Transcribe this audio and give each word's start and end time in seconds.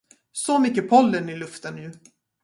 Så 0.31 0.59
mycket 0.59 0.89
pollen 0.89 1.29
i 1.29 1.35
luften 1.35 1.75
nu. 1.75 1.91